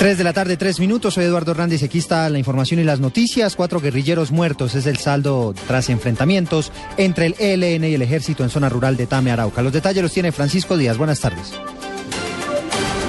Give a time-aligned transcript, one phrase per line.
[0.00, 1.12] 3 de la tarde, 3 minutos.
[1.12, 3.54] Soy Eduardo Hernández aquí está la información y las noticias.
[3.54, 8.48] Cuatro guerrilleros muertos es el saldo tras enfrentamientos entre el ELN y el ejército en
[8.48, 9.60] zona rural de Tame, Arauca.
[9.60, 10.96] Los detalles los tiene Francisco Díaz.
[10.96, 11.52] Buenas tardes.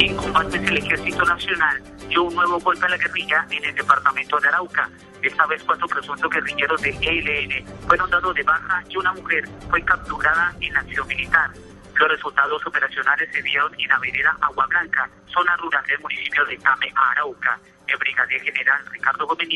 [0.02, 4.38] En combates el ejército nacional dio un nuevo golpe a la guerrilla en el departamento
[4.42, 4.90] de Arauca.
[5.22, 9.84] Esta vez cuatro presuntos guerrilleros del ELN fueron dados de baja y una mujer fue
[9.84, 11.52] capturada en acción militar.
[11.96, 16.58] Los resultados operacionales se dieron en la vereda Agua Blanca, zona rural del municipio de
[16.58, 17.60] Tame, Arauca.
[17.86, 19.50] El brigadier general Ricardo Gómez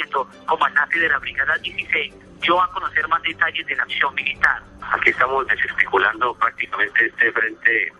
[0.46, 4.62] comandante de la Brigada 16, dio a conocer más detalles de la acción militar.
[4.92, 7.92] Aquí estamos desespeculando prácticamente este frente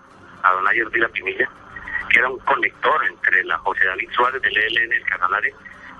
[0.44, 1.50] a Don Ayer de la Pinilla,
[2.10, 5.54] que era un conector entre la José David Suárez del ELN, el Canalare, y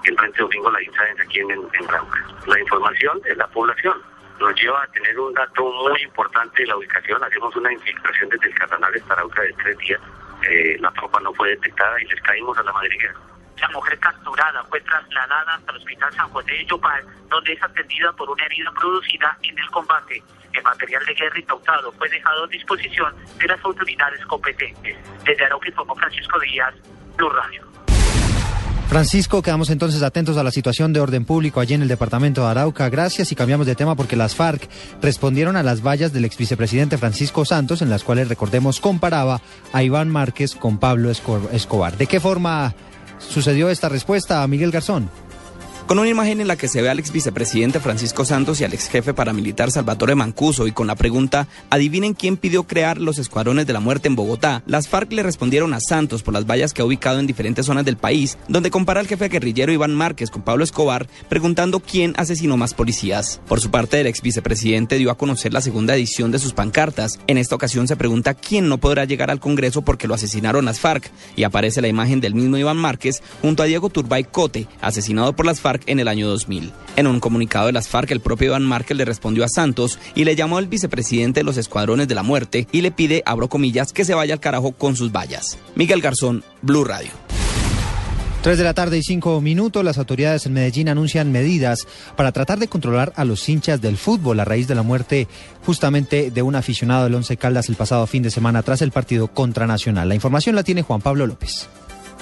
[0.10, 2.26] el Frente Domingo La Insa aquí en, en Arauca.
[2.48, 4.02] La información es la población
[4.40, 7.24] nos lleva a tener un dato muy importante de la ubicación.
[7.24, 10.02] Hacemos una infiltración desde el Catanares para otra de tres días.
[10.50, 13.14] Eh, la tropa no fue detectada y les caímos a la madriguera.
[13.60, 18.12] La mujer capturada fue trasladada hasta el Hospital San José de Yopal, donde es atendida
[18.14, 20.22] por una herida producida en el combate.
[20.52, 24.98] El material de guerra incautado fue dejado a disposición de las autoridades competentes.
[25.24, 26.76] Desde Arauca informó Francisco Díaz,
[27.16, 27.75] Blue Radio.
[28.88, 32.48] Francisco, quedamos entonces atentos a la situación de orden público allí en el departamento de
[32.48, 32.88] Arauca.
[32.90, 34.70] Gracias y cambiamos de tema porque las FARC
[35.02, 39.42] respondieron a las vallas del ex vicepresidente Francisco Santos, en las cuales, recordemos, comparaba
[39.74, 41.98] a Iván Márquez con Pablo Escobar.
[41.98, 42.74] ¿De qué forma
[43.18, 45.10] sucedió esta respuesta, a Miguel Garzón?
[45.96, 48.74] Con una imagen en la que se ve al ex vicepresidente Francisco Santos y al
[48.74, 53.66] ex jefe paramilitar Salvatore Mancuso y con la pregunta, adivinen quién pidió crear los escuadrones
[53.66, 56.82] de la muerte en Bogotá, las FARC le respondieron a Santos por las vallas que
[56.82, 60.42] ha ubicado en diferentes zonas del país, donde compara al jefe guerrillero Iván Márquez con
[60.42, 63.40] Pablo Escobar, preguntando quién asesinó más policías.
[63.48, 67.20] Por su parte, el ex vicepresidente dio a conocer la segunda edición de sus pancartas.
[67.28, 70.82] En esta ocasión se pregunta quién no podrá llegar al Congreso porque lo asesinaron las
[70.82, 75.34] FARC, y aparece la imagen del mismo Iván Márquez junto a Diego Turbay Cote, asesinado
[75.34, 76.72] por las FARC en el año 2000.
[76.96, 80.24] En un comunicado de las FARC, el propio Iván Márquez le respondió a Santos y
[80.24, 83.94] le llamó al vicepresidente de los escuadrones de la muerte y le pide, abro comillas,
[83.94, 85.58] que se vaya al carajo con sus vallas.
[85.76, 87.12] Miguel Garzón, Blue Radio.
[88.46, 92.60] 3 de la tarde y 5 minutos, las autoridades en Medellín anuncian medidas para tratar
[92.60, 95.28] de controlar a los hinchas del fútbol a raíz de la muerte
[95.66, 99.30] justamente de un aficionado del Once Caldas el pasado fin de semana tras el partido
[99.30, 100.10] contra Nacional.
[100.10, 101.68] La información la tiene Juan Pablo López.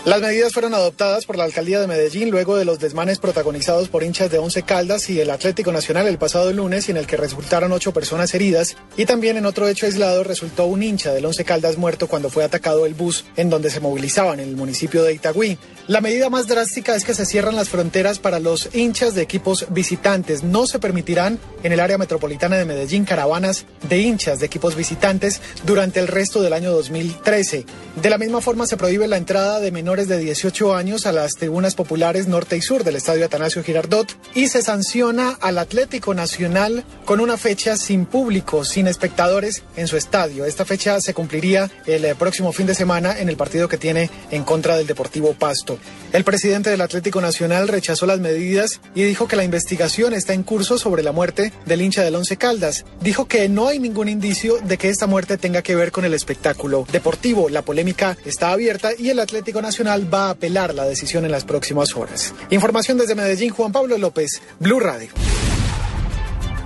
[0.05, 4.03] Las medidas fueron adoptadas por la alcaldía de Medellín luego de los desmanes protagonizados por
[4.03, 7.71] hinchas de Once Caldas y el Atlético Nacional el pasado lunes, en el que resultaron
[7.71, 8.75] ocho personas heridas.
[8.97, 12.43] Y también en otro hecho aislado resultó un hincha del Once Caldas muerto cuando fue
[12.43, 15.57] atacado el bus en donde se movilizaban en el municipio de Itagüí.
[15.87, 19.67] La medida más drástica es que se cierran las fronteras para los hinchas de equipos
[19.69, 20.43] visitantes.
[20.43, 25.39] No se permitirán en el área metropolitana de Medellín caravanas de hinchas de equipos visitantes
[25.65, 27.65] durante el resto del año 2013.
[28.01, 31.33] De la misma forma se prohíbe la entrada de menores de 18 años a las
[31.33, 36.83] tribunas populares norte y sur del estadio Atanasio Girardot y se sanciona al Atlético Nacional
[37.05, 40.45] con una fecha sin público, sin espectadores en su estadio.
[40.45, 44.09] Esta fecha se cumpliría el eh, próximo fin de semana en el partido que tiene
[44.31, 45.77] en contra del Deportivo Pasto.
[46.11, 50.41] El presidente del Atlético Nacional rechazó las medidas y dijo que la investigación está en
[50.41, 52.83] curso sobre la muerte del hincha del Once Caldas.
[52.99, 56.15] Dijo que no hay ningún indicio de que esta muerte tenga que ver con el
[56.15, 57.49] espectáculo deportivo.
[57.49, 61.95] La polémica está abierta y el Atlético Va a apelar la decisión en las próximas
[61.95, 62.33] horas.
[62.49, 65.09] Información desde Medellín, Juan Pablo López, Blue Radio.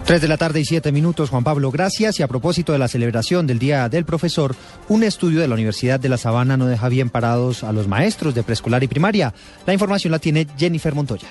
[0.06, 2.20] 3 de la tarde y 7 minutos, Juan Pablo, gracias.
[2.20, 4.56] Y a propósito de la celebración del Día del Profesor,
[4.88, 8.34] un estudio de la Universidad de La Sabana no deja bien parados a los maestros
[8.34, 9.34] de preescolar y primaria.
[9.66, 11.28] La información la tiene Jennifer Montoya.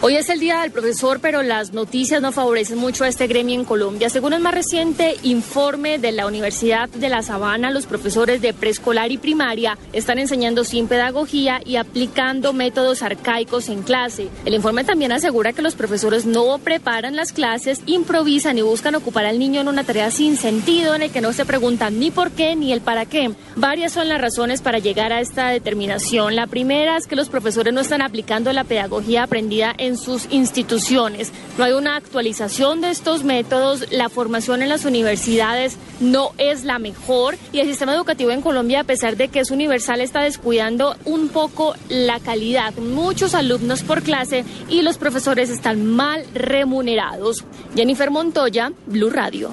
[0.00, 3.56] Hoy es el Día del Profesor, pero las noticias no favorecen mucho a este gremio
[3.56, 4.08] en Colombia.
[4.08, 9.10] Según el más reciente informe de la Universidad de La Sabana, los profesores de preescolar
[9.10, 14.28] y primaria están enseñando sin pedagogía y aplicando métodos arcaicos en clase.
[14.44, 19.26] El informe también asegura que los profesores no preparan las clases, improvisan y buscan ocupar
[19.26, 22.30] al niño en una tarea sin sentido en el que no se preguntan ni por
[22.30, 23.32] qué ni el para qué.
[23.56, 26.36] Varias son las razones para llegar a esta determinación.
[26.36, 30.26] La primera es que los profesores no están aplicando la pedagogía aprendida en en sus
[30.30, 31.32] instituciones.
[31.56, 36.78] No hay una actualización de estos métodos, la formación en las universidades no es la
[36.78, 40.96] mejor y el sistema educativo en Colombia, a pesar de que es universal, está descuidando
[41.04, 42.74] un poco la calidad.
[42.74, 47.44] Muchos alumnos por clase y los profesores están mal remunerados.
[47.74, 49.50] Jennifer Montoya, Blue Radio.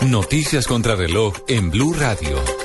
[0.00, 2.61] Noticias contra reloj en Blue Radio.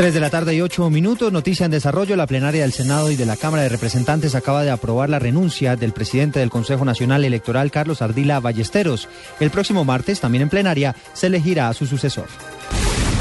[0.00, 2.16] 3 de la tarde y 8 minutos, noticia en desarrollo.
[2.16, 5.76] La plenaria del Senado y de la Cámara de Representantes acaba de aprobar la renuncia
[5.76, 9.10] del presidente del Consejo Nacional Electoral, Carlos Ardila Ballesteros.
[9.40, 12.28] El próximo martes, también en plenaria, se elegirá a su sucesor.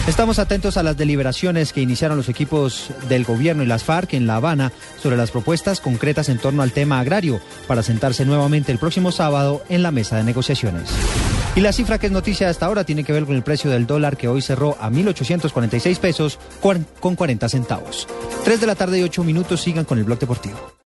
[0.07, 4.25] Estamos atentos a las deliberaciones que iniciaron los equipos del gobierno y las FARC en
[4.25, 4.71] La Habana
[5.03, 9.63] sobre las propuestas concretas en torno al tema agrario para sentarse nuevamente el próximo sábado
[9.67, 10.89] en la mesa de negociaciones.
[11.55, 13.87] Y la cifra que es noticia hasta ahora tiene que ver con el precio del
[13.87, 18.07] dólar que hoy cerró a 1.846 pesos con 40 centavos.
[18.45, 20.71] 3 de la tarde y 8 minutos sigan con el blog deportivo.